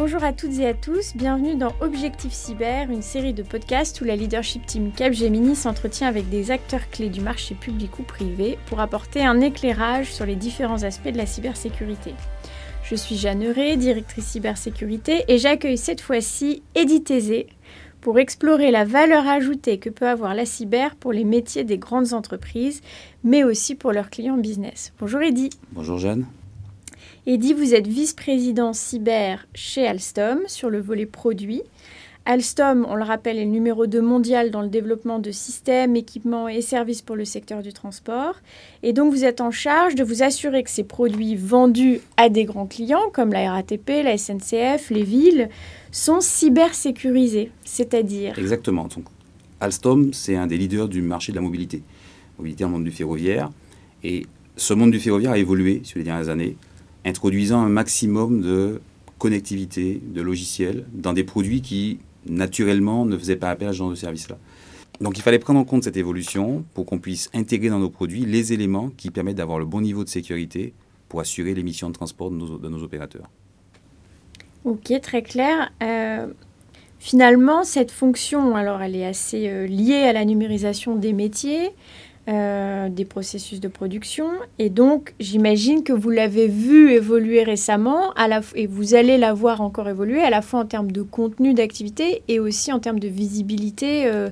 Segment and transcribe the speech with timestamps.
[0.00, 4.04] Bonjour à toutes et à tous, bienvenue dans Objectif Cyber, une série de podcasts où
[4.04, 8.78] la leadership team Capgemini s'entretient avec des acteurs clés du marché public ou privé pour
[8.78, 12.14] apporter un éclairage sur les différents aspects de la cybersécurité.
[12.84, 17.48] Je suis Jeanne Euré, directrice cybersécurité, et j'accueille cette fois-ci Edith Tézé
[18.00, 22.12] pour explorer la valeur ajoutée que peut avoir la cyber pour les métiers des grandes
[22.12, 22.82] entreprises,
[23.24, 24.92] mais aussi pour leurs clients business.
[25.00, 25.58] Bonjour Edith.
[25.72, 26.24] Bonjour Jeanne.
[27.30, 31.60] Eddy, vous êtes vice-président cyber chez Alstom sur le volet produit.
[32.24, 36.48] Alstom, on le rappelle, est le numéro 2 mondial dans le développement de systèmes, équipements
[36.48, 38.36] et services pour le secteur du transport.
[38.82, 42.46] Et donc, vous êtes en charge de vous assurer que ces produits vendus à des
[42.46, 45.50] grands clients, comme la RATP, la SNCF, les villes,
[45.92, 47.50] sont cybersécurisés.
[47.62, 48.84] C'est-à-dire Exactement.
[48.84, 49.04] Donc,
[49.60, 51.82] Alstom, c'est un des leaders du marché de la mobilité.
[52.38, 53.50] Mobilité le monde du ferroviaire.
[54.02, 54.24] Et
[54.56, 56.56] ce monde du ferroviaire a évolué sur les dernières années
[57.08, 58.80] introduisant un maximum de
[59.18, 63.90] connectivité, de logiciels, dans des produits qui, naturellement, ne faisaient pas appel à ce genre
[63.90, 64.38] de service-là.
[65.00, 68.24] Donc il fallait prendre en compte cette évolution pour qu'on puisse intégrer dans nos produits
[68.24, 70.72] les éléments qui permettent d'avoir le bon niveau de sécurité
[71.08, 73.30] pour assurer les missions de transport de nos, opérateurs.
[74.64, 75.70] Ok, très clair.
[75.82, 76.26] Euh,
[76.98, 81.70] finalement, cette fonction, alors elle est assez euh, liée à la numérisation des métiers.
[82.28, 84.28] Euh, des processus de production.
[84.58, 89.32] Et donc, j'imagine que vous l'avez vu évoluer récemment, à la et vous allez la
[89.32, 93.00] voir encore évoluer, à la fois en termes de contenu d'activité et aussi en termes
[93.00, 94.28] de visibilité euh,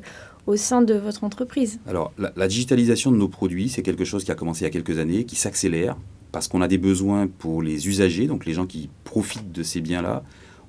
[0.47, 1.80] au sein de votre entreprise.
[1.86, 4.70] Alors, la, digitalisation de nos produits, c'est quelque chose qui a commencé il y a
[4.70, 5.97] quelques années, qui s'accélère,
[6.33, 9.81] parce qu'on a des besoins pour les usagers, donc les gens qui profitent de ces
[9.81, 10.22] biens-là.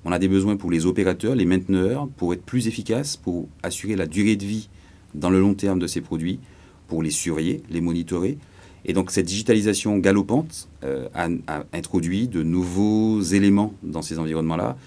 [0.05, 3.97] On a des besoins pour les opérateurs, les mainteneurs, pour être plus efficaces, pour assurer
[3.97, 4.69] la durée de vie
[5.13, 6.39] dans le long terme de ces produits
[6.87, 8.37] pour les surveiller, les monitorer.
[8.85, 11.27] Et donc cette digitalisation galopante euh, a,
[11.73, 14.77] introduit de nouveaux éléments dans ces environnements-là.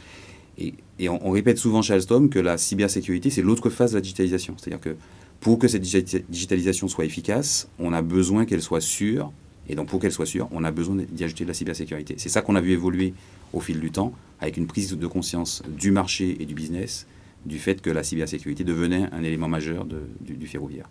[0.59, 0.75] Et,
[1.09, 4.55] on, répète souvent chez Alstom que la cybersécurité, c'est l'autre phase de la digitalisation.
[4.59, 4.97] C'est-à-dire que
[5.41, 9.33] pour que cette digitalisation soit efficace, on a besoin qu'elle soit sûre.
[9.71, 12.17] Et donc pour qu'elle soit sûre, on a besoin d'y ajouter de la cybersécurité.
[12.19, 13.15] C'est ça qu'on a vu évoluer
[13.55, 17.07] au fil du temps, avec une prise de conscience du marché et du business,
[17.47, 20.89] du fait que la cybersécurité devenait un élément majeur du ferroviaire.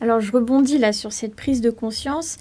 [0.00, 2.38] Alors je rebondis là sur cette prise de conscience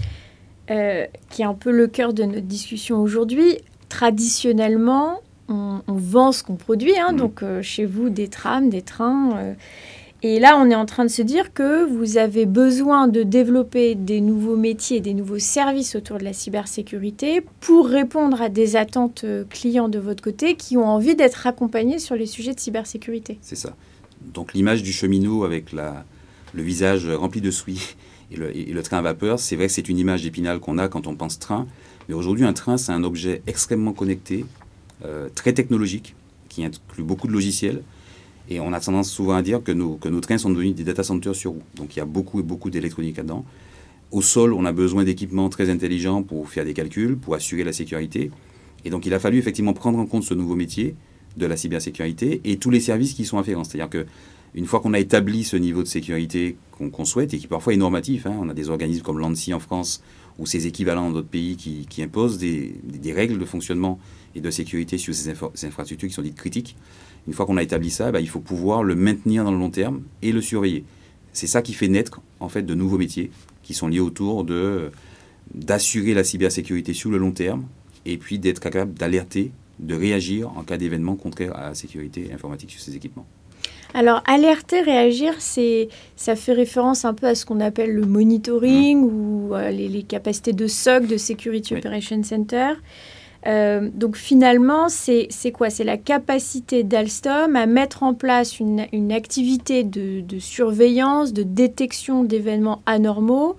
[0.72, 3.57] euh, qui est un peu le cœur de notre discussion aujourd'hui.
[3.89, 5.19] Traditionnellement,
[5.50, 9.38] on, vend ce qu'on produit, hein, donc euh, chez vous des trams, des trains.
[9.38, 9.53] Euh.
[10.22, 13.95] et là, on est en train de se dire que vous avez besoin de développer
[13.95, 19.25] des nouveaux métiers, des nouveaux services autour de la cybersécurité pour répondre à des attentes
[19.50, 23.40] clients de votre côté qui ont envie d'être accompagnés sur les sujets de cybersécurité.
[23.41, 23.75] C'est ça.
[24.34, 26.06] Donc l'image du cheminot avec la,
[26.53, 27.95] le visage rempli de suie
[28.31, 28.38] et
[28.73, 31.16] le, train à vapeur, c'est vrai que c'est une image d'épinal qu'on a quand on
[31.16, 31.67] pense train.
[32.07, 34.45] Mais aujourd'hui, un train, c'est un objet extrêmement connecté,
[35.03, 36.16] euh, très technologique,
[36.47, 37.84] qui inclut beaucoup de logiciels.
[38.50, 40.84] Et on a tendance souvent à dire que nos, que nos trains sont devenus des
[40.84, 41.63] data centers sur roue.
[41.75, 43.45] Donc il y a beaucoup et beaucoup d'électronique là-dedans.
[44.11, 47.73] Au sol, on a besoin d'équipements très intelligents pour faire des calculs, pour assurer la
[47.73, 48.31] sécurité.
[48.84, 50.95] Et donc il a fallu effectivement prendre en compte ce nouveau métier
[51.38, 53.63] de la cybersécurité et tous les services qui sont afférents.
[53.63, 54.06] C'est-à-dire que
[54.53, 57.78] une fois qu'on a établi ce niveau de sécurité qu'on souhaite et qui parfois est
[57.78, 60.03] normatif, hein, on a des organismes comme l'ANSI en France
[60.39, 62.73] ou ses équivalents dans d'autres pays qui, imposent des,
[63.13, 64.00] règles de fonctionnement
[64.35, 66.75] et de sécurité sur ces, infrastructures qui sont dites critiques.
[67.28, 69.69] Une fois qu'on a établi ça, bah, il faut pouvoir le maintenir dans le long
[69.69, 70.84] terme et le surveiller.
[71.34, 73.31] C'est ça qui fait naître en fait de nouveaux métiers
[73.63, 74.91] qui sont liés autour de
[75.53, 77.66] d'assurer la cybersécurité sur le long terme
[78.06, 82.72] et puis d'être capable d'alerter, de réagir en cas d'événement contraire à la sécurité informatique
[82.72, 83.28] sur ces équipements.
[83.94, 89.02] Alors, alerter, réagir, c'est, ça fait référence un peu à ce qu'on appelle le monitoring
[89.02, 89.03] mmh.
[89.03, 92.74] ou euh, les, capacités de SOC, de Security Operation Center.
[93.47, 95.69] Euh, donc finalement, c'est, quoi?
[95.69, 102.81] C'est la capacité d'Alstom à mettre en place une, activité de, surveillance, de détection d'événements
[102.85, 103.58] anormaux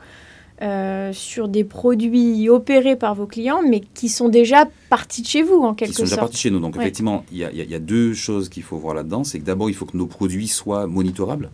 [0.63, 5.43] euh, sur des produits opérés par vos clients, mais qui sont déjà partis de chez
[5.43, 6.05] vous, en quelque sorte.
[6.05, 6.61] Qui sont déjà partis chez nous.
[6.61, 9.25] Donc, effectivement, il y, a deux choses qu'il faut voir là-dedans.
[9.25, 11.51] C'est que d'abord, il faut que nos produits soient monitorables.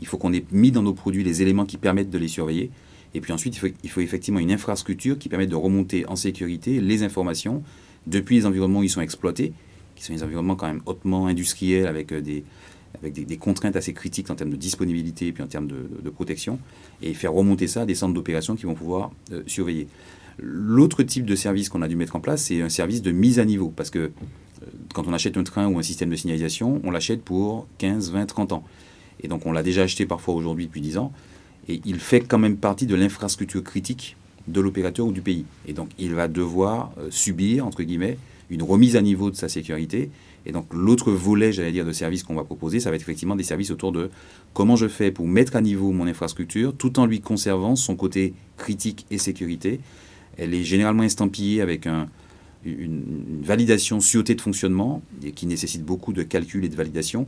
[0.00, 2.70] Il faut qu'on ait mis dans nos produits les éléments qui permettent de les surveiller.
[3.14, 6.16] Et puis ensuite, il faut, il faut effectivement une infrastructure qui permette de remonter en
[6.16, 7.62] sécurité les informations
[8.06, 9.52] depuis les environnements où ils sont exploités,
[9.96, 12.44] qui sont des environnements quand même hautement industriels avec euh, des,
[13.02, 16.58] avec des, contraintes assez critiques en termes de disponibilité et puis en termes de, protection,
[17.02, 19.88] et faire remonter ça à des centres d'opération qui vont pouvoir euh, surveiller.
[20.38, 23.38] L'autre type de service qu'on a dû mettre en place, c'est un service de mise
[23.38, 24.10] à niveau, parce que euh,
[24.94, 28.26] quand on achète un train ou un système de signalisation, on l'achète pour 15, 20,
[28.26, 28.64] 30 ans.
[29.20, 31.12] Et donc on l'a déjà acheté parfois aujourd'hui depuis 10 ans,
[31.68, 34.16] et il fait quand même partie de l'infrastructure critique
[34.46, 35.44] de l'opérateur ou du pays.
[35.66, 38.18] Et donc il va devoir euh, subir, entre guillemets,
[38.50, 40.10] une remise à niveau de sa sécurité.
[40.46, 43.36] Et donc l'autre volet, j'allais dire, de services qu'on va proposer, ça va être effectivement
[43.36, 44.10] des services autour de
[44.54, 48.32] comment je fais pour mettre à niveau mon infrastructure tout en lui conservant son côté
[48.56, 49.80] critique et sécurité.
[50.38, 52.08] Elle est généralement estampillée avec un,
[52.64, 57.26] une, validation sûreté de fonctionnement et qui nécessite beaucoup de calcul et de validation.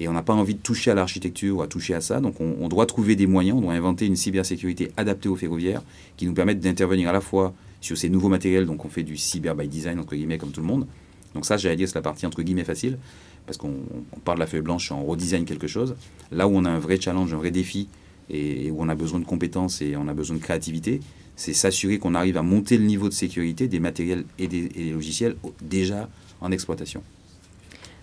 [0.00, 2.20] Et on n'a pas envie de toucher à l'architecture ou à toucher à ça.
[2.20, 5.82] Donc on, on, doit trouver des moyens, on doit inventer une cybersécurité adaptée au ferroviaire
[6.16, 9.18] qui nous permette d'intervenir à la fois sur ces nouveaux matériels, donc on fait du
[9.18, 10.86] cyber by design, entre guillemets, comme tout le monde.
[11.34, 12.98] Donc ça, j'allais dire, c'est la partie entre guillemets facile,
[13.46, 13.74] parce qu'on
[14.24, 15.96] part de la feuille blanche on redesign quelque chose.
[16.30, 17.88] Là où on a un vrai challenge, un vrai défi,
[18.30, 21.00] et, où on a besoin de compétences et on a besoin de créativité,
[21.36, 25.36] c'est s'assurer qu'on arrive à monter le niveau de sécurité des matériels et des, logiciels
[25.62, 26.08] déjà
[26.40, 27.02] en exploitation.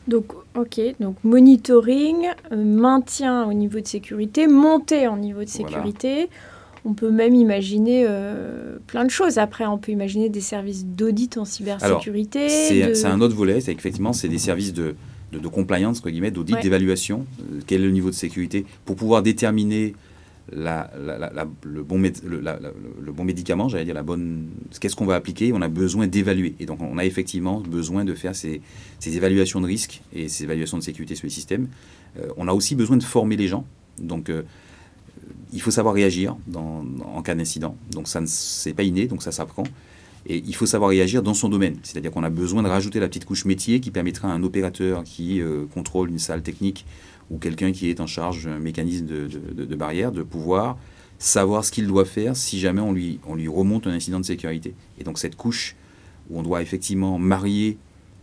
[0.07, 6.27] Donc, ok, donc monitoring, euh, maintien au niveau de sécurité, montée en niveau de sécurité.
[6.83, 9.37] On peut même imaginer euh, plein de choses.
[9.37, 12.49] Après, on peut imaginer des services d'audit en cybersécurité.
[12.49, 14.95] C'est un autre volet, c'est effectivement c'est des services de,
[15.31, 17.25] de, compliance, d'audit, d'évaluation.
[17.39, 19.93] Euh, quel est le niveau de sécurité pour pouvoir déterminer
[20.51, 20.91] la,
[21.63, 24.47] le, bon le, bon médicament, j'allais dire la bonne.
[24.79, 25.53] Qu'est-ce qu'on va appliquer?
[25.53, 26.55] On a besoin d'évaluer.
[26.59, 28.61] Et donc, on a effectivement besoin de faire ces,
[28.99, 31.67] ces, évaluations de risque et ces évaluations de sécurité sur les systèmes.
[32.19, 33.65] Euh, on a aussi besoin de former les gens.
[33.99, 34.43] Donc, euh,
[35.53, 37.75] il faut savoir réagir en cas d'incident.
[37.91, 39.63] Donc, ça c'est pas inné, donc ça s'apprend.
[40.27, 41.77] Et il faut savoir réagir dans son domaine.
[41.83, 45.03] C'est-à-dire qu'on a besoin de rajouter la petite couche métier qui permettra à un opérateur
[45.03, 46.85] qui euh, contrôle une salle technique
[47.31, 50.77] ou quelqu'un qui est en charge d'un mécanisme de, barrière, de pouvoir
[51.17, 54.75] savoir ce qu'il doit faire si jamais on lui remonte un incident de sécurité.
[54.99, 55.75] Et donc cette couche
[56.29, 57.77] où on doit effectivement marier,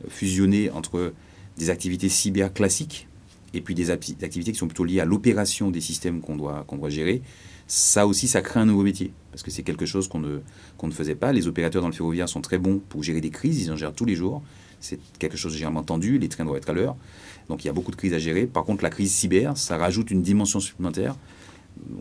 [0.08, 1.12] fusionner entre
[1.56, 3.08] des activités cyber classiques
[3.54, 6.76] et puis des activités qui sont plutôt liées à l'opération des systèmes qu'on doit, qu'on
[6.76, 7.22] doit gérer,
[7.66, 9.12] ça aussi, ça crée un nouveau métier.
[9.30, 10.40] Parce que c'est quelque chose qu'on ne,
[10.76, 11.32] qu'on ne faisait pas.
[11.32, 13.92] Les opérateurs dans le ferroviaire sont très bons pour gérer des crises, ils en gèrent
[13.92, 14.42] tous les jours.
[14.80, 16.96] C'est quelque chose généralement tendu, les trains doivent être à l'heure.
[17.48, 18.46] Donc il y a beaucoup de crises à gérer.
[18.46, 21.16] Par contre, la crise cyber, ça rajoute une dimension supplémentaire.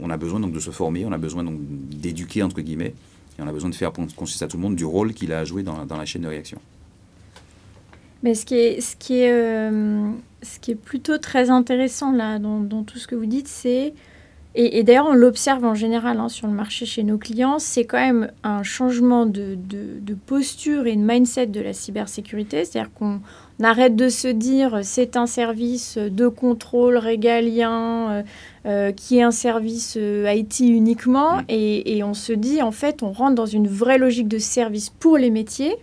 [0.02, 1.60] On a besoin donc de se former, on a besoin donc
[1.90, 2.94] d'éduquer entre guillemets,
[3.38, 5.40] et on a besoin de faire conscience à tout le monde du rôle qu'il a
[5.40, 6.60] à jouer dans, dans, la chaîne de réaction.
[8.24, 10.12] Mais ce qui est, ce qui est, euh,
[10.42, 13.94] ce qui est plutôt très intéressant là dans, dans tout ce que vous dites, c'est
[14.60, 18.00] et, d'ailleurs, on l'observe en général hein, sur le marché chez nos clients, c'est quand
[18.00, 22.66] même un changement de, de, posture et de mindset de la cybersécurité.
[22.66, 23.20] C'est-à-dire qu'on
[23.62, 28.24] arrête de se dire c'est un service de contrôle régalien euh,
[28.66, 31.42] euh, qui est un service euh, IT uniquement.
[31.50, 34.90] Et, et, on se dit, en fait, on rentre dans une vraie logique de service
[34.90, 35.76] pour les métiers.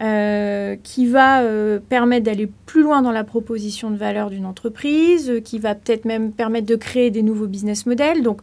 [0.00, 1.42] Qui va
[1.88, 6.32] permettre d'aller plus loin dans la proposition de valeur d'une entreprise, qui va peut-être même
[6.32, 8.22] permettre de créer des nouveaux business models.
[8.22, 8.40] Donc,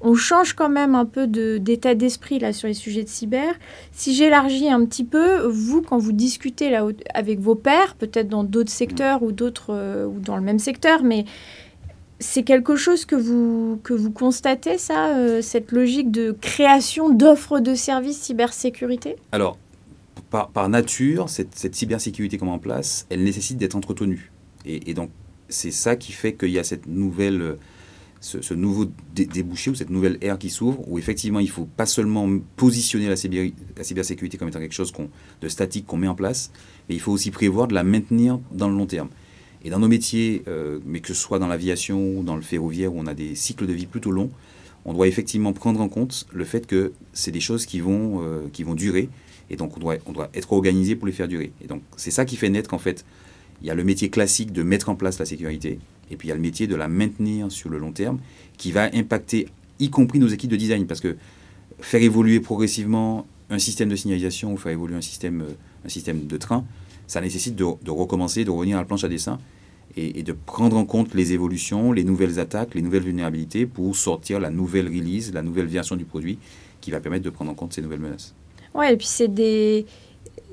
[0.00, 3.54] on change quand même un peu d'état d'esprit là sur les sujets de cyber.
[3.92, 8.44] Si j'élargis un petit peu, vous, quand vous discutez là avec vos pairs, peut-être dans
[8.44, 11.24] d'autres secteurs ou d'autres euh, ou dans le même secteur, mais
[12.18, 17.60] c'est quelque chose que vous, que vous constatez, ça, euh, cette logique de création d'offres
[17.60, 19.16] de services cybersécurité?
[19.32, 19.58] Alors,
[20.30, 24.32] par, nature, cette, cybersécurité qu'on met en place, elle nécessite d'être entretenue.
[24.64, 25.10] Et, donc,
[25.48, 27.56] c'est ça qui fait qu'il y a cette nouvelle
[28.20, 32.28] ce, nouveau débouché ou cette nouvelle ère qui s'ouvre, où effectivement il faut pas seulement
[32.56, 34.92] positionner la, cybersécurité comme étant quelque chose
[35.40, 36.50] de statique qu'on met en place,
[36.88, 39.08] mais il faut aussi prévoir de la maintenir dans le long terme.
[39.64, 42.94] Et dans nos métiers, euh, mais que ce soit dans l'aviation ou dans le ferroviaire,
[42.94, 44.30] où on a des cycles de vie plutôt longs,
[44.84, 48.46] on doit effectivement prendre en compte le fait que c'est des choses qui vont, euh,
[48.52, 49.08] qui vont durer,
[49.50, 51.52] et donc on doit, être organisé pour les faire durer.
[51.62, 53.04] Et donc c'est ça qui fait naître qu'en fait,
[53.62, 55.78] il y a le métier classique de mettre en place la sécurité,
[56.10, 58.18] et puis il y a le métier de la maintenir sur le long terme,
[58.58, 59.48] qui va impacter
[59.78, 61.16] y compris nos équipes de design, parce que
[61.80, 66.26] faire évoluer progressivement un système de signalisation ou faire évoluer un système, euh, un système
[66.26, 66.64] de train,
[67.06, 69.38] ça nécessite de, recommencer, de revenir à la planche à dessin
[69.96, 74.40] et, de prendre en compte les évolutions, les nouvelles attaques, les nouvelles vulnérabilités pour sortir
[74.40, 76.38] la nouvelle release, la nouvelle version du produit
[76.80, 78.34] qui va permettre de prendre en compte ces nouvelles menaces.
[78.76, 79.86] Ouais, et puis c'est des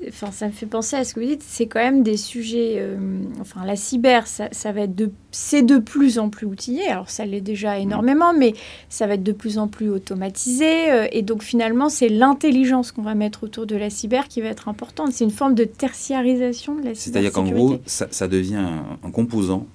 [0.08, 2.76] enfin, ça me fait penser à ce que vous dites, c'est quand même des sujets,
[2.78, 2.96] euh,
[3.40, 7.10] enfin la cyber, ça, ça va être de, c'est de plus en plus outillé, alors
[7.10, 8.54] ça l'est déjà énormément, mais
[8.88, 13.02] ça va être de plus en plus automatisé, euh, et donc finalement c'est l'intelligence qu'on
[13.02, 16.74] va mettre autour de la cyber qui va être importante, c'est une forme de tertiarisation
[16.74, 16.96] de la cyber.
[16.96, 19.66] C'est-à-dire qu'en gros, ça, ça devient un, un, composant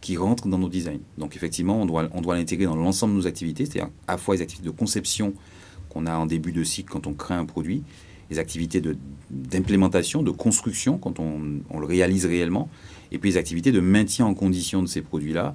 [0.00, 1.00] qui rentre dans nos designs.
[1.18, 4.18] Donc effectivement, on doit, on doit l'intégrer dans l'ensemble de nos activités, c'est-à-dire à la
[4.18, 5.34] fois les activités de conception
[5.88, 7.82] qu'on a en début de cycle quand on crée un produit,
[8.30, 8.82] les activités
[9.30, 12.68] d'implémentation, de, construction, quand on, le réalise réellement,
[13.10, 15.54] et puis les activités de maintien en condition de ces produits-là,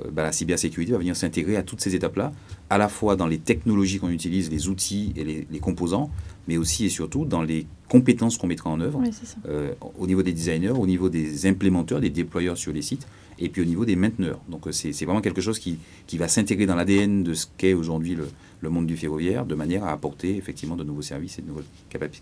[0.00, 2.32] euh, bah, la cybersécurité va venir s'intégrer à toutes ces étapes-là,
[2.70, 6.10] à la fois dans les technologies qu'on utilise, les outils et les, composants,
[6.48, 9.02] mais aussi et surtout dans les compétences qu'on mettra en œuvre
[9.48, 13.06] euh, au niveau des designers, au niveau des implémenteurs, des déployeurs sur les sites,
[13.38, 14.40] et puis au niveau des mainteneurs.
[14.48, 17.74] Donc euh, c'est vraiment quelque chose qui, qui va s'intégrer dans l'ADN de ce qu'est
[17.74, 18.28] aujourd'hui le,
[18.62, 21.64] le, monde du ferroviaire, de manière à apporter effectivement de nouveaux services et de nouvelles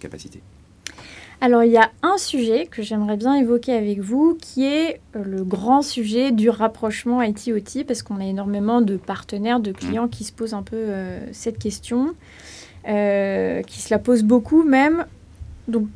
[0.00, 0.40] capacités.
[1.42, 5.24] Alors il y a un sujet que j'aimerais bien évoquer avec vous qui est euh,
[5.24, 10.24] le grand sujet du rapprochement IT-OT parce qu'on a énormément de partenaires, de clients qui
[10.24, 12.14] se posent un peu euh, cette question,
[12.88, 15.06] euh, qui se la posent beaucoup même.
[15.66, 15.88] Donc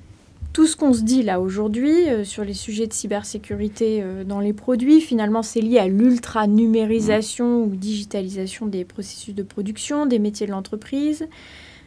[0.54, 5.02] tout ce qu'on se dit là aujourd'hui sur les sujets de cybersécurité dans les produits,
[5.02, 11.28] finalement c'est lié à l'ultra-numérisation ou digitalisation des processus de production, des métiers de l'entreprise.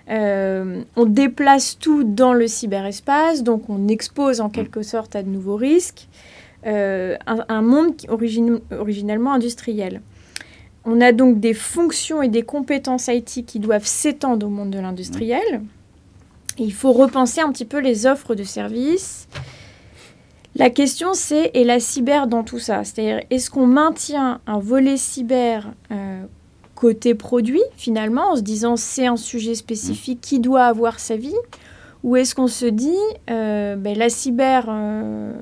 [0.10, 5.30] Euh, on déplace tout dans le cyberespace, donc on expose en quelque sorte à de
[5.30, 6.08] nouveaux risques.
[6.66, 7.94] Euh, un, monde
[8.72, 10.02] originellement industriel.
[10.86, 14.80] On a donc des fonctions et des compétences IT qui doivent s'étendre au monde de
[14.80, 15.62] l'industriel.
[16.60, 19.28] Il faut repenser un petit peu les offres de services.
[20.56, 22.84] La question, c'est, et la cyber dans tout ça?
[22.84, 26.24] C'est-à-dire, est-ce qu'on maintient un volet cyber euh,
[26.74, 31.36] côté produit, finalement, en se disant c'est un sujet spécifique qui doit avoir sa vie?
[32.08, 32.96] Ou est-ce qu'on se dit,
[33.30, 35.34] euh, ben, la cyber euh,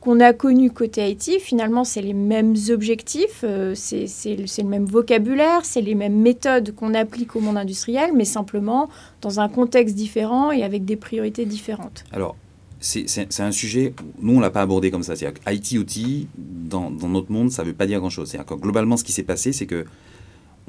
[0.00, 5.62] qu'on a connue côté IT, finalement, c'est les mêmes objectifs, euh, c'est le même vocabulaire,
[5.66, 8.88] c'est les mêmes méthodes qu'on applique au monde industriel, mais simplement
[9.20, 12.34] dans un contexte différent et avec des priorités différentes Alors,
[12.80, 13.92] c'est un sujet,
[14.22, 15.16] nous on ne l'a pas abordé comme ça.
[15.16, 18.32] C'est-à-dire IT, OT, dans, dans, notre monde, ça ne veut pas dire grand-chose.
[18.32, 19.84] Que globalement, ce qui s'est passé, c'est que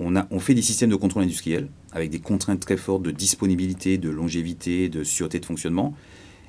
[0.01, 4.10] on, fait des systèmes de contrôle industriel avec des contraintes très fortes de disponibilité, de
[4.10, 5.93] longévité, de sûreté de fonctionnement.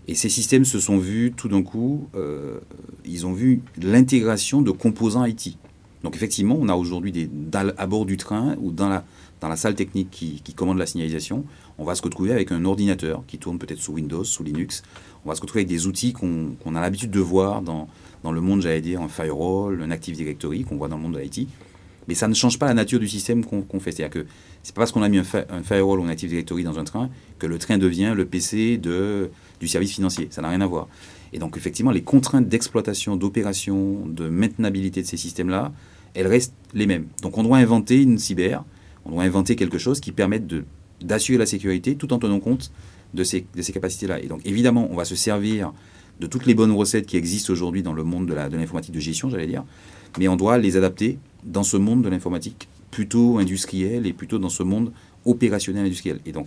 [0.08, 2.58] Et ces systèmes se sont vus tout d'un coup, euh,
[3.04, 5.58] ils ont vu l'intégration de composants IT.
[6.02, 9.04] Donc effectivement, on a aujourd'hui à bord du train ou dans la,
[9.40, 11.44] dans la salle technique qui, commande la signalisation,
[11.78, 14.82] on va se retrouver avec un ordinateur qui tourne peut-être sous Windows, sous Linux.
[15.24, 17.88] On va se retrouver avec des outils qu'on a l'habitude de voir dans,
[18.24, 21.14] dans le monde, j'allais dire, un firewall, un Active Directory qu'on voit dans le monde
[21.14, 21.48] de l'IT.
[22.08, 23.92] Mais ça ne change pas la nature du système qu'on fait.
[23.92, 24.26] C'est-à-dire que
[24.62, 25.24] c'est pas parce qu'on a mis un,
[25.62, 29.30] firewall ou un Active Directory dans un train que le train devient le PC de,
[29.60, 30.28] du service financier.
[30.30, 30.88] Ça n'a rien à voir.
[31.32, 35.72] Et donc, effectivement, les contraintes d'exploitation, d'opération, de maintenabilité de ces systèmes-là,
[36.14, 37.06] elles restent les mêmes.
[37.22, 38.64] Donc, on doit inventer une cyber,
[39.04, 40.44] on doit inventer quelque chose qui permette
[41.00, 42.70] d'assurer la sécurité tout en tenant compte
[43.14, 44.20] de ces, de ces capacités-là.
[44.20, 45.72] Et donc, évidemment, on va se servir
[46.20, 49.30] de toutes les bonnes recettes qui existent aujourd'hui dans le monde de l'informatique de, gestion,
[49.30, 49.64] j'allais dire,
[50.18, 54.48] mais on doit les adapter dans ce monde de l'informatique plutôt industriel et plutôt dans
[54.48, 54.92] ce monde
[55.24, 56.20] opérationnel industriel.
[56.26, 56.46] Et donc,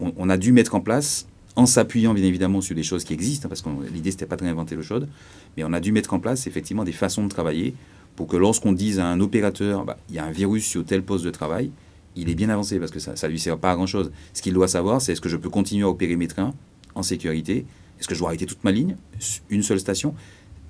[0.00, 3.46] on, a dû mettre en place, en s'appuyant bien évidemment sur des choses qui existent,
[3.46, 5.08] hein, parce que l'idée c'était pas de réinventer le chaude,
[5.56, 7.74] mais on a dû mettre en place effectivement des façons de travailler
[8.14, 11.02] pour que lorsqu'on dise à un opérateur, bah, il y a un virus sur tel
[11.02, 11.70] poste de travail,
[12.16, 14.10] il est bien avancé parce que ça ne lui sert pas à grand chose.
[14.34, 16.52] Ce qu'il doit savoir, c'est est-ce que je peux continuer à opérer mes trains
[16.94, 17.64] en sécurité
[17.98, 18.96] Est-ce que je dois arrêter toute ma ligne
[19.50, 20.14] Une seule station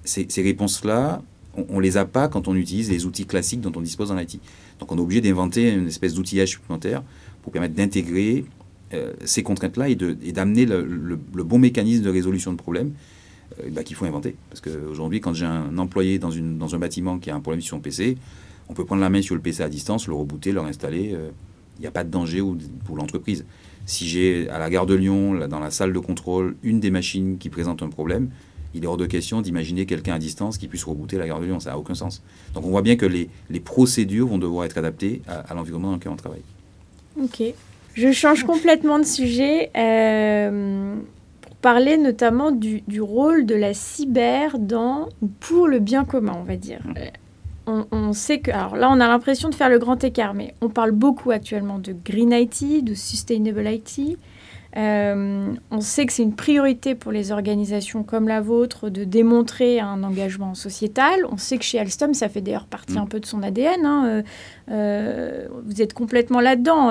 [0.08, 1.23] ces, réponses-là,
[1.54, 4.18] on ne les a pas quand on utilise les outils classiques dont on dispose en
[4.18, 4.40] IT.
[4.80, 7.02] Donc on est obligé d'inventer une espèce d'outillage supplémentaire
[7.42, 8.44] pour permettre d'intégrer
[8.94, 12.92] euh, ces contraintes-là et d'amener le, bon mécanisme de résolution de problèmes
[13.61, 14.35] euh, bah, qu'il faut inventer.
[14.50, 17.80] Parce qu'aujourd'hui, quand j'ai un employé dans, un bâtiment qui a un problème sur son
[17.80, 18.16] PC,
[18.68, 21.12] on peut prendre la main sur le PC à distance, le rebooter, le réinstaller.
[21.14, 21.30] Euh,
[21.78, 22.42] il n'y a pas de danger
[22.85, 23.44] pour l'entreprise.
[23.87, 27.38] Si j'ai à la gare de Lyon, dans la salle de contrôle, une des machines
[27.38, 28.30] qui présente un problème,
[28.75, 31.47] il est hors de question d'imaginer quelqu'un à distance qui puisse rebooter la gare de
[31.47, 31.61] Lyon.
[31.61, 32.23] Ça n'a aucun sens.
[32.54, 33.28] Donc on voit bien que les,
[33.61, 36.42] procédures vont devoir être adaptées à, l'environnement dans lequel on travaille.
[37.20, 37.42] Ok.
[37.94, 40.94] Je change complètement de sujet euh,
[41.40, 45.08] pour parler notamment du, rôle de la cyber dans,
[45.40, 46.80] pour le bien commun, on va dire.
[47.70, 50.54] On, on, sait que, alors là, on a l'impression de faire le grand écart, mais
[50.62, 54.18] on parle beaucoup actuellement de Green IT, de Sustainable IT.
[54.76, 59.80] Euh, on sait que c'est une priorité pour les organisations comme la vôtre de démontrer
[59.80, 61.20] un engagement sociétal.
[61.30, 62.98] On sait que chez Alstom, ça fait d'ailleurs partie mm.
[62.98, 63.87] un peu de son ADN.
[63.87, 64.06] Hein.
[64.06, 64.22] Euh,
[64.70, 66.90] euh, vous êtes complètement là-dedans.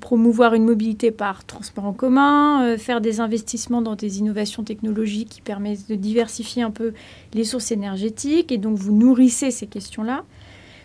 [0.00, 5.40] promouvoir une mobilité par transport en commun, faire des investissements dans des innovations technologiques qui
[5.42, 6.94] permettent de diversifier un peu
[7.34, 8.50] les sources énergétiques.
[8.52, 10.24] Et donc, vous nourrissez ces questions-là.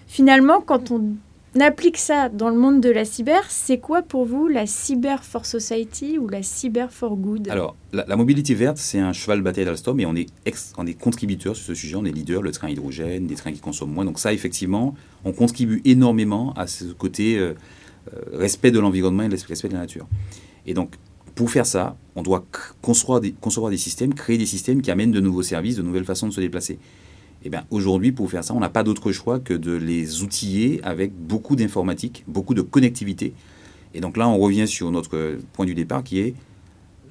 [0.07, 1.15] Finalement, quand on
[1.59, 5.45] applique ça dans le monde de la cyber, c'est quoi pour vous la cyber for
[5.45, 7.47] society ou la cyber for good?
[7.49, 10.27] Alors, la, mobilité verte, c'est un cheval de bataille d'Alstom et on est,
[10.77, 13.59] on est contributeur sur ce sujet, on est leader, le train hydrogène, des trains qui
[13.59, 14.05] consomment moins.
[14.05, 17.53] Donc ça, effectivement, on contribue énormément à ce côté euh,
[18.13, 20.07] euh, respect de l'environnement et respect de la nature.
[20.65, 20.95] Et donc,
[21.33, 22.45] pour faire ça, on doit
[22.81, 26.05] concevoir des, concevoir des systèmes, créer des systèmes qui amènent de nouveaux services, de nouvelles
[26.05, 26.79] façons de se déplacer.
[27.43, 30.81] Eh bien, aujourd'hui, pour faire ça, on n'a pas d'autre choix que de les outiller
[30.83, 33.33] avec beaucoup d'informatique, beaucoup de connectivité.
[33.93, 36.33] Et donc là, on revient sur notre point du départ qui est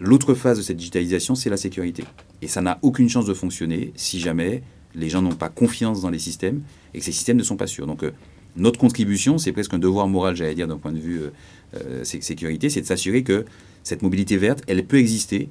[0.01, 2.05] l'autre phase de cette digitalisation, c'est la sécurité.
[2.43, 4.63] Et ça n'a aucune chance de fonctionner si jamais
[4.95, 6.63] les gens n'ont pas confiance dans les systèmes
[6.95, 7.87] et que ces systèmes ne sont pas sûrs.
[7.87, 8.13] Donc, euh,
[8.57, 11.31] notre contribution, c'est presque un devoir moral, j'allais dire, d'un point de vue euh,
[11.75, 13.45] euh, sécurité, c'est de s'assurer que
[13.83, 15.51] cette mobilité verte, elle peut exister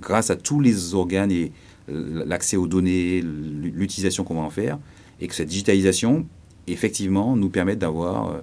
[0.00, 1.52] grâce à tous les organes et
[1.88, 4.78] l'accès aux données, l'utilisation qu'on va en faire,
[5.20, 6.26] et que cette digitalisation,
[6.66, 8.40] effectivement, nous permette d'avoir euh,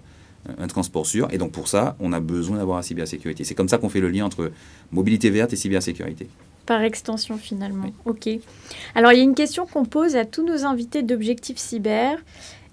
[0.57, 1.27] un transport sûr.
[1.31, 3.43] Et donc pour ça, on a besoin d'avoir la cybersécurité.
[3.43, 4.51] C'est comme ça qu'on fait le lien entre
[4.91, 6.27] mobilité verte et cybersécurité.
[6.65, 7.89] Par extension, finalement.
[8.05, 8.29] OK.
[8.95, 12.17] Alors, il y a une question qu'on pose à tous nos invités d'Objectif Cyber.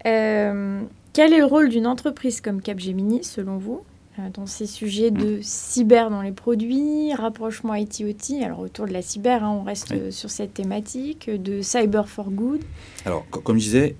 [0.07, 0.81] Euh,
[1.13, 3.90] quel est le rôle d'une entreprise comme Capgemini, selon vous, euh,
[4.35, 8.43] dans ces sujets de cyber dans les produits, rapprochement IT-OT.
[8.43, 12.61] Alors autour de la cyber, hein, on reste sur cette thématique, de cyber for good.
[13.07, 13.97] Alors comme je disais,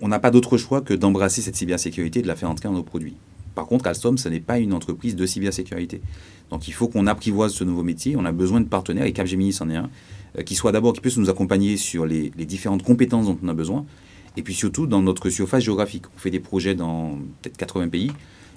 [0.00, 2.74] on n'a pas d'autre choix que d'embrasser cette cybersécurité et de la faire entrer dans
[2.74, 3.16] nos produits.
[3.54, 6.00] Par contre, Alstom, ce n'est pas une entreprise de cybersécurité.
[6.50, 8.16] Donc il faut qu'on apprivoise ce nouveau métier.
[8.16, 9.90] On a besoin de partenaires, et Capgemini c'en est un,
[10.38, 13.48] euh, qui soit d'abord, qui puisse nous accompagner sur les, les différentes compétences dont on
[13.48, 13.86] a besoin,
[14.36, 16.04] et puis surtout dans notre surface géographique.
[16.14, 18.10] On fait des projets dans peut-être 80 pays.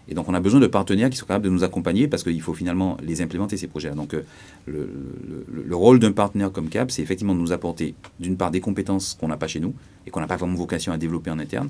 [0.09, 2.41] Et donc, on a besoin de partenaires qui sont capables de nous accompagner parce qu'il
[2.41, 3.95] faut finalement les implémenter, ces projets-là.
[3.95, 4.23] Donc, euh,
[4.65, 9.17] le, rôle d'un partenaire comme CAP, c'est effectivement de nous apporter, d'une part, des compétences
[9.19, 9.73] qu'on n'a pas chez nous
[10.05, 11.69] et qu'on n'a pas vraiment vocation à développer en interne.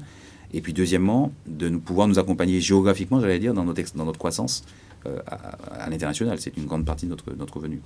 [0.54, 4.20] Et puis, deuxièmement, de nous, pouvoir nous accompagner géographiquement, j'allais dire, dans notre, dans notre
[4.20, 4.64] croissance
[5.08, 6.40] euh, à, l'international.
[6.40, 7.82] C'est une grande partie de notre, notre revenu.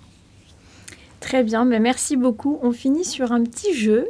[1.21, 2.59] Très bien, mais merci beaucoup.
[2.61, 4.07] On finit sur un petit jeu.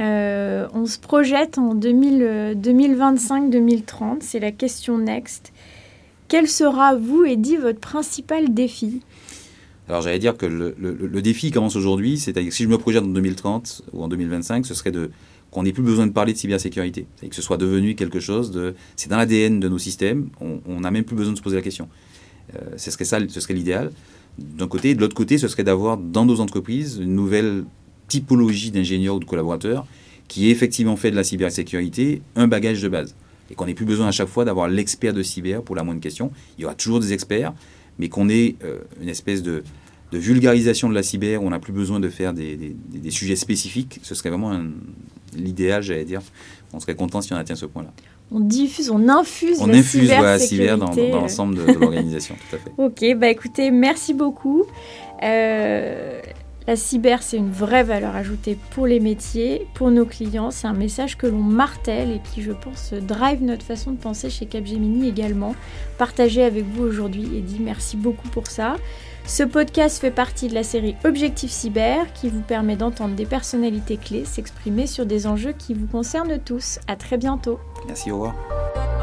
[0.00, 4.18] Euh, on se projette en 2025-2030.
[4.20, 5.52] C'est la question Next.
[6.28, 9.00] Quel sera, vous, Eddy, votre principal défi
[9.90, 13.06] alors j'allais dire que le, défi commence aujourd'hui, c'est-à-dire que si je me projette en
[13.06, 15.10] 2030 ou en 2025, ce serait de
[15.50, 18.74] qu'on n'ait plus besoin de parler de cybersécurité, que ce soit devenu quelque chose de...
[18.96, 21.62] C'est dans l'ADN de nos systèmes, on n'a même plus besoin de se poser la
[21.62, 21.88] question.
[22.54, 23.90] Euh, ce serait ça, ce serait l'idéal.
[24.38, 27.64] D'un côté, de l'autre côté, ce serait d'avoir dans nos entreprises une nouvelle
[28.08, 29.86] typologie d'ingénieurs ou de collaborateurs
[30.28, 33.14] qui effectivement fait de la cybersécurité un bagage de base
[33.50, 36.00] et qu'on n'ait plus besoin à chaque fois d'avoir l'expert de cyber pour la moindre
[36.00, 36.30] question.
[36.58, 37.52] Il y aura toujours des experts,
[37.98, 39.62] mais qu'on ait euh, une espèce de,
[40.12, 42.76] vulgarisation de la cyber, où on n'a plus besoin de faire des,
[43.10, 44.00] sujets spécifiques.
[44.02, 44.58] Ce serait vraiment
[45.36, 46.22] l'idéal, j'allais dire.
[46.72, 47.92] On serait content si on atteint ce point-là.
[48.30, 52.56] On diffuse, on infuse on la infuse la cyber dans, dans l'ensemble de, l'organisation, tout
[52.56, 52.72] à fait.
[52.78, 54.64] Ok, bah écoutez, merci beaucoup.
[55.22, 56.20] Euh,
[56.68, 60.50] la cyber, c'est une vraie valeur ajoutée pour les métiers, pour nos clients.
[60.50, 64.28] C'est un message que l'on martèle et qui, je pense, drive notre façon de penser
[64.28, 65.54] chez Capgemini également.
[65.96, 68.76] Partagé avec vous aujourd'hui et dit merci beaucoup pour ça.
[69.24, 73.96] Ce podcast fait partie de la série Objectif Cyber qui vous permet d'entendre des personnalités
[73.96, 76.80] clés s'exprimer sur des enjeux qui vous concernent tous.
[76.86, 77.58] À très bientôt.
[77.86, 78.97] Merci, au revoir.